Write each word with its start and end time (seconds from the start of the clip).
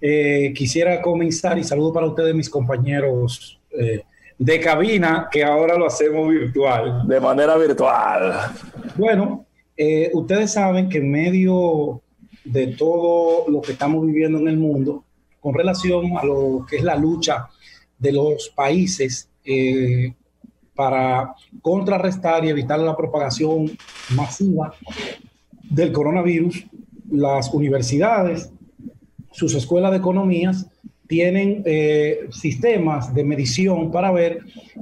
eh, 0.00 0.52
quisiera 0.54 1.00
comenzar 1.00 1.58
y 1.58 1.64
saludo 1.64 1.92
para 1.92 2.06
ustedes 2.06 2.34
mis 2.34 2.50
compañeros 2.50 3.58
eh, 3.70 4.02
de 4.38 4.60
cabina, 4.60 5.28
que 5.30 5.42
ahora 5.42 5.76
lo 5.76 5.86
hacemos 5.86 6.28
virtual. 6.28 7.06
De 7.08 7.18
manera 7.18 7.56
virtual. 7.56 8.52
Bueno, 8.96 9.46
eh, 9.76 10.10
ustedes 10.12 10.52
saben 10.52 10.88
que 10.88 10.98
en 10.98 11.10
medio 11.10 12.02
de 12.44 12.68
todo 12.68 13.48
lo 13.48 13.62
que 13.62 13.72
estamos 13.72 14.04
viviendo 14.04 14.38
en 14.38 14.48
el 14.48 14.58
mundo, 14.58 15.04
con 15.40 15.54
relación 15.54 16.16
a 16.18 16.24
lo 16.24 16.66
que 16.68 16.76
es 16.76 16.82
la 16.82 16.96
lucha 16.96 17.48
de 17.98 18.12
los 18.12 18.50
países 18.50 19.30
para 20.74 21.34
contrarrestar 21.62 22.44
y 22.44 22.48
evitar 22.48 22.80
la 22.80 22.96
propagación 22.96 23.70
masiva 24.10 24.74
del 25.62 25.92
coronavirus, 25.92 26.66
las 27.10 27.52
universidades, 27.54 28.50
sus 29.36 29.54
escuelas 29.54 29.90
de 29.90 29.98
economías 29.98 30.66
tienen 31.06 31.62
eh, 31.66 32.26
sistemas 32.30 33.14
de 33.14 33.22
medición 33.22 33.92
para 33.92 34.10
ver 34.10 34.40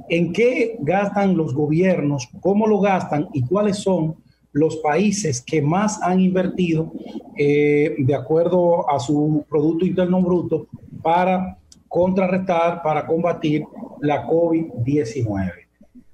en 0.09 0.31
qué 0.31 0.77
gastan 0.79 1.35
los 1.35 1.53
gobiernos, 1.53 2.29
cómo 2.39 2.65
lo 2.65 2.79
gastan 2.79 3.27
y 3.33 3.43
cuáles 3.43 3.77
son 3.79 4.15
los 4.53 4.77
países 4.77 5.41
que 5.41 5.61
más 5.61 6.01
han 6.01 6.21
invertido 6.21 6.93
eh, 7.37 7.95
de 7.97 8.15
acuerdo 8.15 8.89
a 8.89 8.97
su 8.97 9.45
Producto 9.49 9.85
Interno 9.85 10.21
Bruto 10.21 10.67
para 11.01 11.57
contrarrestar, 11.89 12.81
para 12.81 13.05
combatir 13.05 13.65
la 13.99 14.25
COVID-19. 14.25 15.51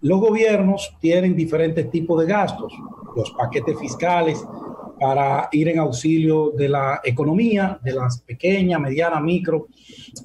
Los 0.02 0.20
gobiernos 0.20 0.98
tienen 1.00 1.36
diferentes 1.36 1.92
tipos 1.92 2.20
de 2.20 2.32
gastos, 2.32 2.74
los 3.16 3.30
paquetes 3.32 3.78
fiscales, 3.80 4.44
para 5.02 5.50
ir 5.52 5.68
en 5.68 5.80
auxilio 5.80 6.52
de 6.52 6.70
la 6.70 7.02
economía, 7.04 7.80
de 7.84 7.92
las 7.92 8.22
pequeñas, 8.22 8.80
medianas, 8.80 9.20
micro 9.24 9.68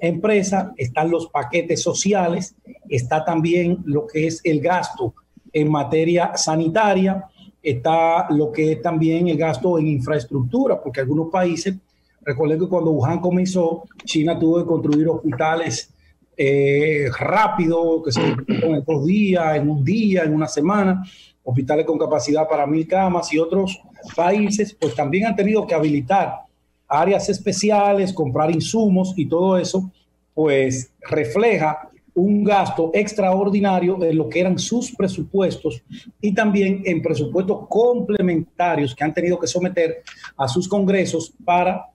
empresas. 0.00 0.68
Están 0.76 1.10
los 1.10 1.28
paquetes 1.28 1.82
sociales, 1.82 2.54
está 2.86 3.24
también 3.24 3.78
lo 3.86 4.06
que 4.06 4.26
es 4.26 4.42
el 4.44 4.60
gasto 4.60 5.14
en 5.50 5.70
materia 5.70 6.36
sanitaria, 6.36 7.24
está 7.62 8.28
lo 8.28 8.52
que 8.52 8.72
es 8.72 8.82
también 8.82 9.28
el 9.28 9.38
gasto 9.38 9.78
en 9.78 9.86
infraestructura, 9.86 10.78
porque 10.82 11.00
algunos 11.00 11.30
países, 11.30 11.74
recuerden 12.20 12.60
que 12.60 12.68
cuando 12.68 12.90
Wuhan 12.90 13.20
comenzó, 13.20 13.84
China 14.04 14.38
tuvo 14.38 14.58
que 14.58 14.66
construir 14.66 15.08
hospitales 15.08 15.90
eh, 16.36 17.08
rápido, 17.18 18.02
que 18.02 18.12
se 18.12 18.20
en 18.20 18.84
dos 18.86 19.06
días, 19.06 19.56
en 19.56 19.70
un 19.70 19.82
día, 19.82 20.24
en 20.24 20.34
una 20.34 20.48
semana, 20.48 21.02
hospitales 21.42 21.86
con 21.86 21.96
capacidad 21.96 22.46
para 22.46 22.66
mil 22.66 22.86
camas 22.86 23.32
y 23.32 23.38
otros 23.38 23.80
países, 24.14 24.76
pues 24.78 24.94
también 24.94 25.26
han 25.26 25.36
tenido 25.36 25.66
que 25.66 25.74
habilitar 25.74 26.46
áreas 26.88 27.28
especiales, 27.28 28.12
comprar 28.12 28.50
insumos 28.50 29.14
y 29.16 29.26
todo 29.26 29.58
eso, 29.58 29.90
pues 30.34 30.92
refleja 31.00 31.90
un 32.14 32.44
gasto 32.44 32.90
extraordinario 32.94 34.02
en 34.02 34.16
lo 34.16 34.28
que 34.28 34.40
eran 34.40 34.58
sus 34.58 34.94
presupuestos 34.94 35.82
y 36.20 36.32
también 36.32 36.82
en 36.84 37.02
presupuestos 37.02 37.66
complementarios 37.68 38.94
que 38.94 39.04
han 39.04 39.12
tenido 39.12 39.38
que 39.38 39.46
someter 39.46 40.02
a 40.36 40.48
sus 40.48 40.66
congresos 40.66 41.34
para 41.44 41.90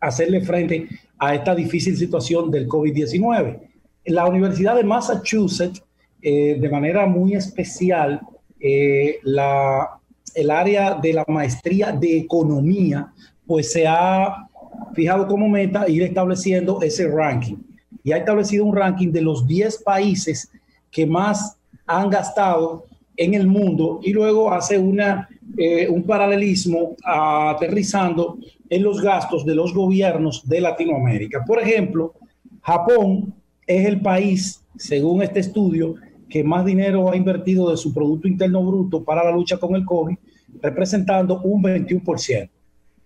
hacerle 0.00 0.42
frente 0.42 0.86
a 1.18 1.34
esta 1.34 1.54
difícil 1.54 1.96
situación 1.96 2.50
del 2.50 2.68
COVID-19. 2.68 3.60
La 4.06 4.26
Universidad 4.26 4.76
de 4.76 4.84
Massachusetts, 4.84 5.82
eh, 6.20 6.58
de 6.60 6.68
manera 6.68 7.06
muy 7.06 7.34
especial, 7.34 8.20
eh, 8.60 9.18
la, 9.22 9.98
el 10.34 10.50
área 10.50 10.94
de 10.94 11.12
la 11.12 11.24
maestría 11.28 11.92
de 11.92 12.18
economía, 12.18 13.12
pues 13.46 13.72
se 13.72 13.86
ha 13.86 14.48
fijado 14.94 15.26
como 15.26 15.48
meta 15.48 15.88
ir 15.88 16.02
estableciendo 16.02 16.80
ese 16.82 17.08
ranking. 17.08 17.56
Y 18.02 18.12
ha 18.12 18.18
establecido 18.18 18.64
un 18.64 18.76
ranking 18.76 19.10
de 19.12 19.22
los 19.22 19.46
10 19.46 19.82
países 19.82 20.50
que 20.90 21.06
más 21.06 21.56
han 21.86 22.10
gastado 22.10 22.84
en 23.16 23.34
el 23.34 23.46
mundo 23.46 24.00
y 24.02 24.12
luego 24.12 24.52
hace 24.52 24.78
una, 24.78 25.28
eh, 25.56 25.88
un 25.88 26.02
paralelismo 26.02 26.96
aterrizando 27.04 28.38
en 28.68 28.82
los 28.82 29.00
gastos 29.00 29.44
de 29.44 29.54
los 29.54 29.72
gobiernos 29.72 30.46
de 30.48 30.60
Latinoamérica. 30.60 31.44
Por 31.44 31.60
ejemplo, 31.60 32.14
Japón 32.62 33.34
es 33.66 33.86
el 33.86 34.00
país, 34.00 34.62
según 34.76 35.22
este 35.22 35.40
estudio, 35.40 35.94
que 36.34 36.42
más 36.42 36.64
dinero 36.64 37.12
ha 37.12 37.16
invertido 37.16 37.70
de 37.70 37.76
su 37.76 37.94
Producto 37.94 38.26
Interno 38.26 38.60
Bruto 38.66 39.04
para 39.04 39.22
la 39.22 39.30
lucha 39.30 39.56
con 39.56 39.76
el 39.76 39.84
COVID, 39.84 40.16
representando 40.60 41.40
un 41.42 41.62
21%. 41.62 42.50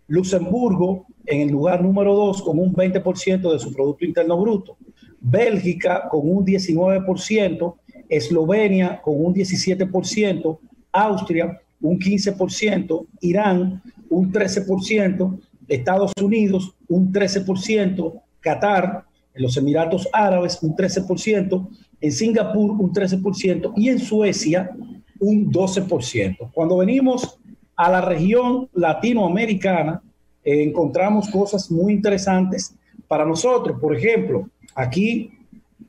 Luxemburgo 0.06 1.05
en 1.27 1.43
el 1.43 1.50
lugar 1.50 1.83
número 1.83 2.15
2 2.15 2.41
con 2.41 2.59
un 2.59 2.72
20% 2.72 3.53
de 3.53 3.59
su 3.59 3.71
Producto 3.75 4.06
Interno 4.06 4.41
Bruto. 4.41 4.78
Bélgica 5.21 6.09
con 6.11 6.22
un 6.22 6.43
19%, 6.43 7.75
Eslovenia 8.09 9.03
con 9.03 9.22
un 9.22 9.34
17%, 9.34 10.59
Austria 10.91 11.61
un 11.83 11.99
15%, 11.99 13.06
Irán 13.21 13.83
un 14.09 14.33
13%, 14.33 15.38
Estados 15.69 16.12
Unidos 16.22 16.75
un 16.88 17.12
13%, 17.12 18.22
Qatar, 18.41 19.05
en 19.34 19.43
los 19.43 19.55
Emiratos 19.59 20.09
Árabes 20.15 20.62
un 20.62 20.75
13%, 20.75 21.69
en 22.00 22.12
Singapur 22.12 22.70
un 22.72 22.92
13% 22.92 23.72
y 23.76 23.88
en 23.88 23.98
Suecia 23.98 24.70
un 25.20 25.50
12%. 25.50 26.50
Cuando 26.53 26.78
venimos 26.78 27.38
a 27.76 27.91
la 27.91 28.00
región 28.00 28.69
latinoamericana, 28.75 30.03
eh, 30.44 30.62
encontramos 30.62 31.28
cosas 31.28 31.70
muy 31.70 31.92
interesantes 31.92 32.75
para 33.06 33.25
nosotros. 33.25 33.78
Por 33.81 33.97
ejemplo, 33.97 34.48
aquí 34.75 35.31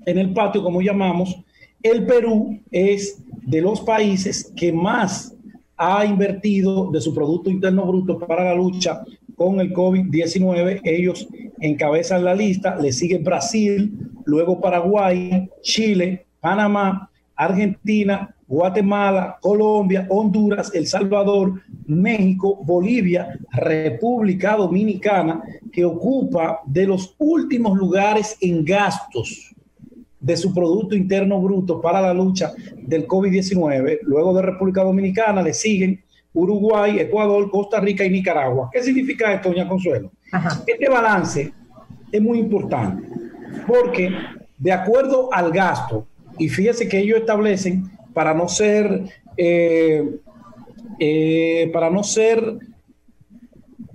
en 0.06 0.18
el 0.18 0.34
patio, 0.34 0.64
como 0.64 0.82
llamamos, 0.82 1.36
el 1.82 2.06
Perú 2.06 2.60
es 2.72 3.24
de 3.46 3.62
los 3.62 3.82
países 3.82 4.52
que 4.56 4.72
más 4.72 5.36
ha 5.78 6.06
invertido 6.06 6.92
de 6.92 7.00
su 7.00 7.14
Producto 7.14 7.50
Interno 7.50 7.86
Bruto 7.86 8.20
para 8.20 8.44
la 8.44 8.56
lucha 8.56 9.04
con 9.36 9.60
el 9.62 9.74
COVID-19. 9.74 10.82
Ellos 10.84 11.28
encabezan 11.62 12.26
la 12.26 12.36
lista, 12.36 12.76
le 12.76 12.92
sigue 12.92 13.18
Brasil, 13.20 13.94
luego 14.26 14.60
Paraguay, 14.60 15.50
Chile, 15.62 16.26
Panamá, 16.40 17.10
Argentina, 17.36 18.36
Guatemala, 18.48 19.38
Colombia, 19.40 20.08
Honduras, 20.10 20.72
El 20.74 20.88
Salvador, 20.88 21.62
México, 21.86 22.60
Bolivia, 22.64 23.40
República 23.52 24.56
Dominicana, 24.56 25.44
que 25.72 25.86
ocupa 25.86 26.62
de 26.66 26.88
los 26.88 27.16
últimos 27.20 27.78
lugares 27.78 28.36
en 28.42 28.66
gastos 28.66 29.56
de 30.20 30.36
su 30.36 30.54
Producto 30.54 30.96
Interno 30.96 31.40
Bruto 31.40 31.80
para 31.80 32.02
la 32.02 32.14
lucha 32.14 32.52
del 32.76 33.08
COVID-19. 33.08 34.00
Luego 34.02 34.34
de 34.34 34.42
República 34.42 34.84
Dominicana 34.84 35.42
le 35.42 35.54
siguen 35.54 36.04
Uruguay, 36.34 37.00
Ecuador, 37.00 37.50
Costa 37.50 37.80
Rica 37.80 38.04
y 38.04 38.10
Nicaragua. 38.10 38.70
¿Qué 38.72 38.84
significa 38.84 39.34
esto, 39.34 39.50
doña 39.50 39.68
Consuelo? 39.68 40.12
Este 40.66 40.90
balance 40.90 41.54
es 42.12 42.22
muy 42.22 42.40
importante 42.40 43.09
porque 43.68 44.12
de 44.58 44.72
acuerdo 44.72 45.30
al 45.34 45.52
gasto, 45.52 46.06
y 46.38 46.50
fíjese 46.50 46.88
que 46.88 47.00
ellos 47.00 47.20
establecen 47.20 47.90
para 48.14 48.34
no 48.34 48.48
ser, 48.48 49.04
eh, 49.38 50.18
eh, 51.00 51.70
para 51.72 51.90
no 51.90 52.04
ser, 52.04 52.58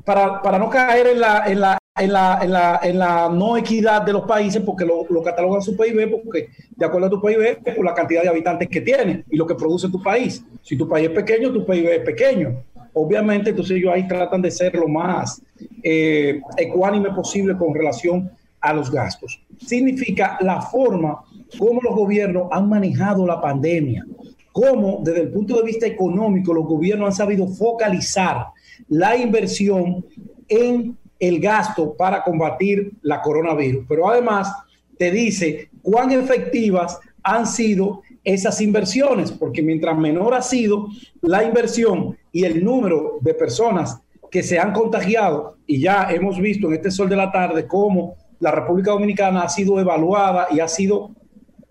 para, 0.05 0.43
para, 0.43 0.59
no 0.59 0.69
caer 0.71 1.09
en 1.09 1.21
la, 1.21 1.45
en 1.47 1.61
la, 1.61 1.79
en 1.97 2.13
la, 2.13 2.39
en 2.43 2.53
la, 2.53 2.81
en 2.83 2.99
la 2.99 3.29
no 3.29 3.57
equidad 3.57 4.03
de 4.03 4.13
los 4.13 4.23
países, 4.23 4.63
porque 4.63 4.85
lo, 4.85 5.07
lo, 5.09 5.23
catalogan 5.23 5.63
su 5.63 5.77
PIB, 5.77 6.11
porque 6.11 6.49
de 6.77 6.85
acuerdo 6.87 7.07
a 7.07 7.11
tu 7.11 7.21
PIB, 7.21 7.75
por 7.75 7.85
la 7.85 7.95
cantidad 7.95 8.23
de 8.23 8.29
habitantes 8.29 8.69
que 8.69 8.81
tiene 8.81 9.25
y 9.31 9.37
lo 9.37 9.47
que 9.47 9.55
produce 9.55 9.89
tu 9.89 10.03
país. 10.03 10.45
Si 10.63 10.77
tu 10.77 10.89
país 10.89 11.09
es 11.09 11.15
pequeño, 11.15 11.53
tu 11.53 11.65
PIB 11.65 11.89
es 11.89 12.01
pequeño. 12.01 12.63
Obviamente, 12.95 13.51
entonces 13.51 13.77
ellos 13.77 13.93
ahí 13.93 14.07
tratan 14.07 14.41
de 14.41 14.51
ser 14.51 14.75
lo 14.75 14.87
más 14.87 15.43
eh, 15.83 16.41
ecuánime 16.57 17.11
posible 17.11 17.57
con 17.57 17.75
relación 17.75 18.31
a 18.65 18.73
los 18.73 18.91
gastos. 18.91 19.41
Significa 19.59 20.39
la 20.41 20.63
forma 20.63 21.23
como 21.59 21.83
los 21.83 21.95
gobiernos 21.95 22.49
han 22.51 22.67
manejado 22.67 23.27
la 23.27 23.41
pandemia, 23.41 24.07
cómo 24.53 25.01
desde 25.05 25.21
el 25.21 25.29
punto 25.31 25.59
de 25.59 25.65
vista 25.65 25.87
económico 25.87 26.55
los 26.55 26.65
gobiernos 26.65 27.09
han 27.09 27.15
sabido 27.15 27.47
focalizar 27.47 28.47
la 28.89 29.17
inversión 29.17 30.05
en 30.49 30.97
el 31.21 31.41
gasto 31.41 31.95
para 31.95 32.25
combatir 32.25 32.93
la 33.03 33.21
coronavirus. 33.21 33.85
Pero 33.87 34.09
además 34.09 34.51
te 34.97 35.11
dice 35.11 35.69
cuán 35.83 36.11
efectivas 36.11 36.99
han 37.23 37.47
sido 37.47 38.03
esas 38.25 38.63
inversiones, 38.63 39.31
porque 39.31 39.61
mientras 39.61 39.99
menor 39.99 40.33
ha 40.33 40.41
sido 40.41 40.89
la 41.21 41.45
inversión 41.45 42.17
y 42.33 42.45
el 42.45 42.65
número 42.65 43.19
de 43.21 43.35
personas 43.35 44.01
que 44.31 44.43
se 44.43 44.59
han 44.59 44.73
contagiado, 44.73 45.59
y 45.67 45.81
ya 45.81 46.09
hemos 46.11 46.41
visto 46.41 46.67
en 46.69 46.75
este 46.75 46.91
sol 46.91 47.09
de 47.09 47.17
la 47.17 47.31
tarde 47.31 47.67
cómo 47.67 48.17
la 48.41 48.51
República 48.51 48.93
Dominicana 48.93 49.43
ha 49.43 49.49
sido 49.49 49.81
evaluada 49.81 50.49
y 50.51 50.61
ha 50.61 50.69
sido 50.69 51.11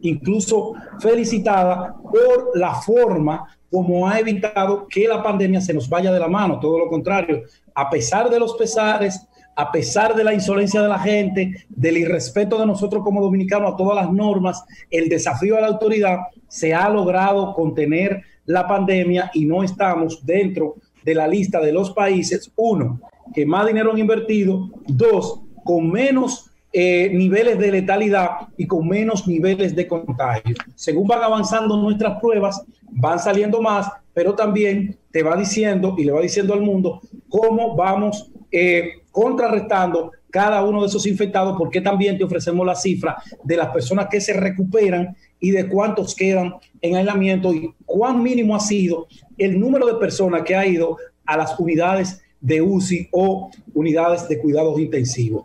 incluso 0.01 0.73
felicitada 0.99 1.95
por 1.95 2.57
la 2.57 2.75
forma 2.75 3.47
como 3.71 4.07
ha 4.07 4.19
evitado 4.19 4.87
que 4.87 5.07
la 5.07 5.23
pandemia 5.23 5.59
se 5.59 5.73
nos 5.73 5.89
vaya 5.89 6.11
de 6.11 6.19
la 6.19 6.27
mano. 6.27 6.59
Todo 6.59 6.77
lo 6.77 6.89
contrario, 6.89 7.43
a 7.73 7.89
pesar 7.89 8.29
de 8.29 8.39
los 8.39 8.53
pesares, 8.55 9.27
a 9.55 9.71
pesar 9.71 10.15
de 10.15 10.23
la 10.23 10.33
insolencia 10.33 10.81
de 10.81 10.89
la 10.89 10.99
gente, 10.99 11.65
del 11.69 11.97
irrespeto 11.97 12.59
de 12.59 12.65
nosotros 12.65 13.03
como 13.03 13.21
dominicanos 13.21 13.73
a 13.73 13.77
todas 13.77 13.95
las 13.95 14.11
normas, 14.11 14.63
el 14.91 15.09
desafío 15.09 15.57
a 15.57 15.61
la 15.61 15.67
autoridad, 15.67 16.19
se 16.47 16.73
ha 16.73 16.89
logrado 16.89 17.53
contener 17.53 18.21
la 18.45 18.67
pandemia 18.67 19.31
y 19.33 19.45
no 19.45 19.63
estamos 19.63 20.25
dentro 20.25 20.75
de 21.03 21.15
la 21.15 21.27
lista 21.27 21.59
de 21.59 21.71
los 21.71 21.91
países, 21.91 22.51
uno, 22.55 22.99
que 23.33 23.45
más 23.45 23.65
dinero 23.67 23.91
han 23.91 23.99
invertido, 23.99 24.69
dos, 24.87 25.41
con 25.63 25.89
menos 25.89 26.51
eh, 26.75 27.09
niveles 27.13 27.59
de 27.59 27.71
letalidad 27.71 28.31
y 28.57 28.65
con 28.65 28.87
menos 28.87 29.27
niveles 29.27 29.75
de 29.75 29.87
contagio. 29.87 30.55
Según 30.73 31.07
van 31.07 31.21
avanzando 31.21 31.77
nuestras 31.77 32.19
pruebas, 32.19 32.63
van 32.89 33.19
saliendo 33.19 33.61
más, 33.61 33.87
pero 34.11 34.33
también 34.33 34.97
te 35.11 35.21
va 35.21 35.35
diciendo 35.35 35.93
y 35.97 36.03
le 36.03 36.11
va 36.11 36.21
diciendo 36.21 36.55
al 36.55 36.61
mundo 36.61 36.99
cómo 37.29 37.75
vamos 37.75 38.31
eh, 38.51 39.03
contrarrestando 39.11 40.11
cada 40.31 40.63
uno 40.63 40.81
de 40.81 40.87
esos 40.87 41.05
infectados, 41.05 41.55
porque 41.59 41.79
también 41.79 42.17
te 42.17 42.23
ofrecemos 42.23 42.65
la 42.65 42.73
cifra 42.73 43.17
de 43.43 43.55
las 43.55 43.69
personas 43.69 44.07
que 44.09 44.19
se 44.19 44.33
recuperan 44.33 45.15
y 45.39 45.51
de 45.51 45.67
cuántos 45.67 46.15
quedan 46.15 46.55
en 46.81 46.95
aislamiento 46.95 47.53
y 47.53 47.71
cuán 47.85 48.23
mínimo 48.23 48.55
ha 48.55 48.59
sido 48.59 49.07
el 49.37 49.59
número 49.59 49.85
de 49.85 49.93
personas 49.95 50.41
que 50.41 50.55
ha 50.55 50.65
ido 50.65 50.97
a 51.23 51.37
las 51.37 51.59
unidades 51.59 52.23
de 52.41 52.63
UCI 52.63 53.09
o 53.11 53.51
unidades 53.75 54.27
de 54.27 54.39
cuidados 54.39 54.79
intensivos. 54.79 55.43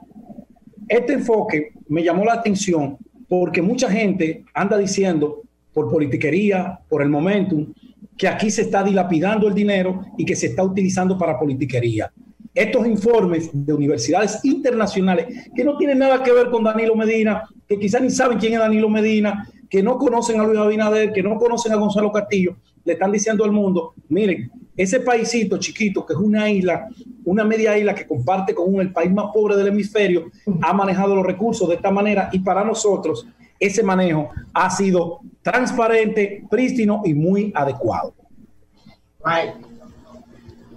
Este 0.88 1.12
enfoque 1.12 1.72
me 1.88 2.02
llamó 2.02 2.24
la 2.24 2.34
atención 2.34 2.96
porque 3.28 3.60
mucha 3.60 3.90
gente 3.90 4.44
anda 4.54 4.78
diciendo 4.78 5.42
por 5.72 5.90
politiquería, 5.90 6.80
por 6.88 7.02
el 7.02 7.10
momentum, 7.10 7.72
que 8.16 8.26
aquí 8.26 8.50
se 8.50 8.62
está 8.62 8.82
dilapidando 8.82 9.46
el 9.46 9.54
dinero 9.54 10.06
y 10.16 10.24
que 10.24 10.34
se 10.34 10.46
está 10.46 10.62
utilizando 10.62 11.18
para 11.18 11.38
politiquería. 11.38 12.10
Estos 12.54 12.86
informes 12.86 13.50
de 13.52 13.72
universidades 13.72 14.40
internacionales 14.44 15.50
que 15.54 15.62
no 15.62 15.76
tienen 15.76 15.98
nada 15.98 16.22
que 16.22 16.32
ver 16.32 16.50
con 16.50 16.64
Danilo 16.64 16.96
Medina, 16.96 17.44
que 17.68 17.78
quizás 17.78 18.02
ni 18.02 18.10
saben 18.10 18.38
quién 18.38 18.54
es 18.54 18.58
Danilo 18.58 18.88
Medina, 18.88 19.48
que 19.68 19.82
no 19.82 19.98
conocen 19.98 20.40
a 20.40 20.44
Luis 20.44 20.58
Abinader, 20.58 21.12
que 21.12 21.22
no 21.22 21.36
conocen 21.36 21.72
a 21.72 21.76
Gonzalo 21.76 22.10
Castillo, 22.10 22.56
le 22.84 22.94
están 22.94 23.12
diciendo 23.12 23.44
al 23.44 23.52
mundo, 23.52 23.92
miren, 24.08 24.50
ese 24.78 25.00
paísito 25.00 25.58
chiquito, 25.58 26.06
que 26.06 26.14
es 26.14 26.18
una 26.18 26.48
isla, 26.48 26.88
una 27.24 27.44
media 27.44 27.76
isla 27.76 27.94
que 27.94 28.06
comparte 28.06 28.54
con 28.54 28.80
el 28.80 28.92
país 28.92 29.12
más 29.12 29.26
pobre 29.34 29.56
del 29.56 29.66
hemisferio, 29.66 30.30
ha 30.62 30.72
manejado 30.72 31.16
los 31.16 31.26
recursos 31.26 31.68
de 31.68 31.74
esta 31.74 31.90
manera 31.90 32.30
y 32.32 32.38
para 32.38 32.64
nosotros 32.64 33.26
ese 33.58 33.82
manejo 33.82 34.30
ha 34.54 34.70
sido 34.70 35.20
transparente, 35.42 36.44
prístino 36.48 37.02
y 37.04 37.12
muy 37.12 37.52
adecuado. 37.54 38.14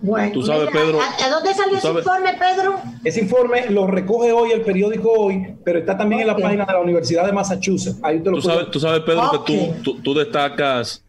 Bueno, 0.01 0.33
¿Tú 0.33 0.41
sabes, 0.41 0.67
Pedro, 0.71 0.99
¿a, 0.99 1.29
dónde 1.29 1.53
salió 1.53 1.77
ese 1.77 1.87
informe, 1.87 2.31
Pedro? 2.33 2.81
Ese 3.03 3.21
informe 3.21 3.69
lo 3.69 3.85
recoge 3.85 4.31
hoy 4.31 4.51
el 4.51 4.61
periódico 4.61 5.11
Hoy, 5.11 5.55
pero 5.63 5.77
está 5.77 5.95
también 5.95 6.21
en 6.21 6.27
la 6.27 6.35
página 6.35 6.65
de 6.65 6.73
la 6.73 6.79
Universidad 6.79 7.23
de 7.27 7.31
Massachusetts. 7.31 7.99
Ahí 8.01 8.19
te 8.19 8.31
lo 8.31 8.37
tú, 8.37 8.41
sabes, 8.41 8.71
tú 8.71 8.79
sabes, 8.79 9.01
Pedro, 9.01 9.43
que 9.45 9.75
tú, 9.83 10.13
destacas 10.15 11.03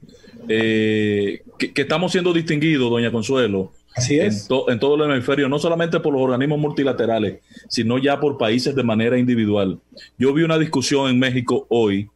eh, 0.46 1.42
que, 1.70 1.82
estamos 1.82 2.12
siendo 2.12 2.32
distinguidos, 2.32 2.90
doña 2.90 3.10
Consuelo. 3.10 3.72
Así 3.94 4.18
es. 4.18 4.48
En, 4.68 4.78
todo 4.78 5.04
el 5.04 5.10
hemisferio, 5.10 5.48
no 5.48 5.58
solamente 5.58 6.00
por 6.00 6.14
los 6.14 6.22
organismos 6.22 6.58
multilaterales, 6.58 7.40
sino 7.68 7.98
ya 7.98 8.18
por 8.18 8.38
países 8.38 8.74
de 8.74 8.82
manera 8.82 9.18
individual. 9.18 9.78
Yo 10.18 10.32
vi 10.32 10.42
una 10.42 10.58
discusión 10.58 11.10
en 11.10 11.18
México 11.18 11.66
hoy 11.68 12.08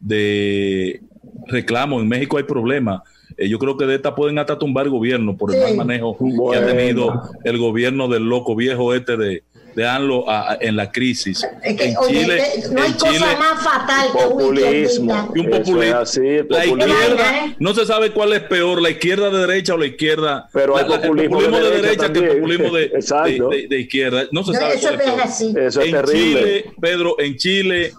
de 0.00 1.00
reclamo. 1.48 2.00
En 2.00 2.08
México 2.08 2.36
hay 2.36 2.44
problemas 2.44 3.02
eh, 3.36 3.48
yo 3.48 3.58
creo 3.58 3.76
que 3.76 3.86
de 3.86 3.96
esta 3.96 4.14
pueden 4.14 4.38
hasta 4.38 4.58
tumbar 4.58 4.86
el 4.86 4.92
gobierno 4.92 5.36
por 5.36 5.54
el 5.54 5.60
mal 5.60 5.76
manejo 5.76 6.16
que 6.52 6.56
ha 6.56 6.66
tenido 6.66 7.22
el 7.42 7.58
gobierno 7.58 8.08
del 8.08 8.24
loco 8.24 8.54
viejo 8.54 8.94
este 8.94 9.16
de, 9.16 9.42
de 9.74 9.86
ANLO 9.86 10.24
en 10.60 10.76
la 10.76 10.90
crisis. 10.90 11.46
en 11.62 11.96
Chile, 12.08 12.42
no 12.70 12.82
hay 12.82 12.92
cosa 12.92 13.36
más 13.38 13.62
fatal 13.62 14.08
que 14.12 14.18
populismo. 14.18 15.32
un 15.34 15.50
populismo. 15.50 16.44
la 16.48 16.66
izquierda, 16.66 17.46
¿eh? 17.46 17.56
no 17.58 17.74
se 17.74 17.86
sabe 17.86 18.12
cuál 18.12 18.32
es 18.32 18.40
peor, 18.42 18.80
la 18.80 18.90
izquierda 18.90 19.30
de 19.30 19.46
derecha 19.46 19.74
o 19.74 19.78
la 19.78 19.86
izquierda. 19.86 20.48
Pero 20.52 20.78
el 20.78 20.86
populismo, 20.86 21.40
de, 21.40 21.80
derecha, 21.82 22.12
que 22.12 22.18
el 22.18 22.28
populismo 22.36 22.72
de, 22.74 23.66
de, 23.68 23.80
izquierda. 23.80 24.24
No 24.30 24.44
se 24.44 24.54
sabe. 24.54 24.74
Eso, 24.74 24.90
es, 24.90 25.00
así. 25.22 25.54
eso 25.56 25.80
es 25.80 25.86
en 25.86 25.92
terrible. 25.92 26.40
Chile, 26.40 26.64
Pedro, 26.80 27.16
en 27.18 27.36
Chile, 27.36 27.92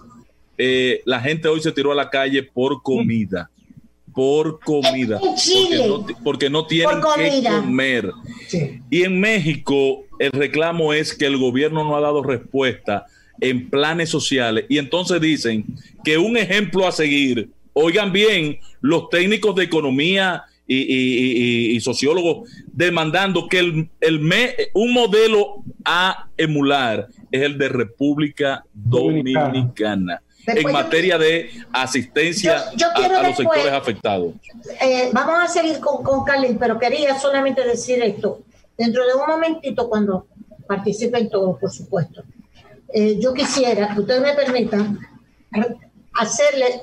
eh, 0.58 1.02
la 1.04 1.20
gente 1.20 1.48
hoy 1.48 1.60
se 1.60 1.72
tiró 1.72 1.92
a 1.92 1.94
la 1.94 2.10
calle 2.10 2.42
por 2.42 2.82
comida 2.82 3.50
por 4.16 4.58
comida. 4.60 5.20
Porque 6.24 6.48
no, 6.48 6.66
tienen 6.66 6.96
que 6.96 7.50
comer. 7.50 8.10
Y 8.90 9.02
en 9.02 9.20
México 9.20 10.05
el 10.18 10.32
reclamo 10.32 10.92
es 10.92 11.14
que 11.14 11.26
el 11.26 11.36
gobierno 11.36 11.84
no 11.84 11.96
ha 11.96 12.00
dado 12.00 12.22
respuesta 12.22 13.06
en 13.40 13.68
planes 13.68 14.08
sociales. 14.08 14.64
Y 14.68 14.78
entonces 14.78 15.20
dicen 15.20 15.64
que 16.04 16.18
un 16.18 16.36
ejemplo 16.36 16.86
a 16.86 16.92
seguir, 16.92 17.50
oigan 17.72 18.12
bien, 18.12 18.58
los 18.80 19.08
técnicos 19.10 19.54
de 19.56 19.64
economía 19.64 20.44
y, 20.68 21.78
sociólogos 21.80 22.48
demandando 22.72 23.48
que 23.48 23.60
el, 23.60 23.88
el 24.00 24.20
un 24.74 24.92
modelo 24.92 25.62
a 25.84 26.28
emular 26.36 27.08
es 27.30 27.42
el 27.42 27.58
de 27.58 27.68
República 27.68 28.64
Dominicana 28.72 30.22
en 30.46 30.72
materia 30.72 31.18
de 31.18 31.50
asistencia 31.72 32.58
a, 32.58 33.22
los 33.22 33.36
sectores 33.36 33.72
afectados. 33.72 34.34
Eh, 34.80 35.10
vamos 35.12 35.36
a 35.42 35.48
seguir 35.48 35.80
con, 35.80 36.02
con 36.02 36.24
pero 36.58 36.78
quería 36.78 37.18
solamente 37.18 37.64
decir 37.64 38.02
esto. 38.02 38.42
Dentro 38.76 39.06
de 39.06 39.14
un 39.14 39.26
momentito, 39.26 39.88
cuando 39.88 40.26
participen 40.66 41.30
todos, 41.30 41.58
por 41.58 41.70
supuesto, 41.70 42.22
eh, 42.88 43.18
yo 43.18 43.32
quisiera 43.32 43.94
que 43.94 44.00
ustedes 44.00 44.22
me 44.22 44.34
permitan 44.34 44.98
hacerle 46.14 46.82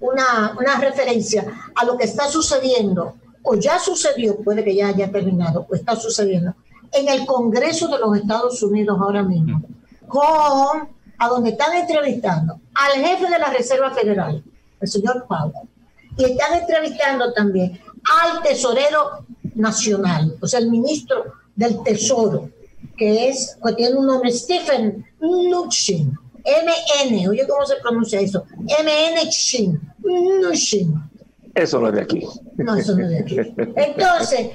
una, 0.00 0.54
una 0.58 0.78
referencia 0.78 1.44
a 1.74 1.84
lo 1.84 1.96
que 1.96 2.04
está 2.04 2.28
sucediendo, 2.28 3.14
o 3.42 3.54
ya 3.54 3.78
sucedió, 3.78 4.36
puede 4.36 4.64
que 4.64 4.74
ya 4.74 4.88
haya 4.88 5.10
terminado, 5.10 5.66
o 5.68 5.74
está 5.74 5.96
sucediendo, 5.96 6.54
en 6.92 7.08
el 7.08 7.26
Congreso 7.26 7.88
de 7.88 7.98
los 7.98 8.16
Estados 8.16 8.62
Unidos 8.62 8.98
ahora 9.00 9.22
mismo, 9.22 9.62
con 10.06 10.88
a 11.18 11.28
donde 11.28 11.50
están 11.50 11.74
entrevistando 11.74 12.60
al 12.74 13.04
jefe 13.04 13.28
de 13.28 13.38
la 13.38 13.50
Reserva 13.50 13.90
Federal, 13.90 14.42
el 14.80 14.88
señor 14.88 15.26
Powell, 15.28 15.68
y 16.16 16.24
están 16.24 16.54
entrevistando 16.54 17.32
también 17.32 17.80
al 18.22 18.42
tesorero 18.42 19.24
nacional, 19.54 20.36
o 20.40 20.46
sea, 20.46 20.60
el 20.60 20.70
ministro 20.70 21.24
del 21.54 21.82
Tesoro, 21.82 22.50
que 22.96 23.28
es, 23.28 23.56
que 23.64 23.72
tiene 23.74 23.96
un 23.96 24.06
nombre, 24.06 24.30
Stephen 24.32 25.04
Mnuchin, 25.20 26.18
MN, 26.44 27.28
oye 27.28 27.46
cómo 27.48 27.64
se 27.64 27.76
pronuncia 27.76 28.20
eso, 28.20 28.44
MN 28.58 29.30
Mnuchin. 30.02 31.10
Eso 31.54 31.80
no 31.80 31.88
es 31.88 31.94
de 31.94 32.00
aquí. 32.02 32.26
No, 32.56 32.74
eso 32.74 32.96
no 32.96 33.04
es 33.04 33.10
de 33.10 33.18
aquí. 33.20 33.36
Entonces, 33.76 34.50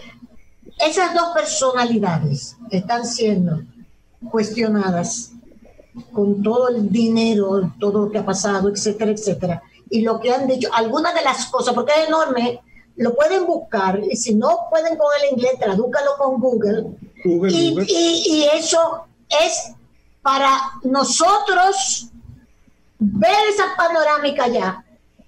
esas 0.85 1.13
dos 1.13 1.29
personalidades 1.33 2.57
están 2.69 3.05
siendo 3.05 3.61
cuestionadas 4.29 5.31
con 6.11 6.41
todo 6.43 6.69
el 6.69 6.89
dinero, 6.89 7.73
todo 7.79 8.05
lo 8.05 8.11
que 8.11 8.17
ha 8.17 8.25
pasado, 8.25 8.69
etcétera, 8.69 9.11
etcétera. 9.11 9.63
Y 9.89 10.01
lo 10.01 10.19
que 10.19 10.31
han 10.31 10.47
dicho, 10.47 10.69
algunas 10.73 11.15
de 11.15 11.21
las 11.21 11.47
cosas, 11.47 11.73
porque 11.73 11.93
es 11.93 12.07
enorme, 12.07 12.61
lo 12.99 13.15
pueden 13.15 13.45
buscar, 13.45 13.99
y 14.09 14.15
si 14.15 14.35
no 14.35 14.67
pueden 14.69 14.97
con 14.97 15.07
el 15.19 15.33
inglés, 15.33 15.53
tradúcalo 15.59 16.11
con 16.17 16.39
Google. 16.39 16.85
y, 17.23 18.23
y 18.27 18.43
eso 18.53 19.05
es 19.29 19.73
para 20.21 20.59
nosotros 20.83 22.09
ver 22.99 23.49
esa 23.53 23.75
panorámica 23.77 24.47
ya 24.49 24.83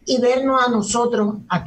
y 0.06 0.20
vernos 0.20 0.68
a 0.68 0.70
nosotros 0.70 1.36
aquí. 1.48 1.60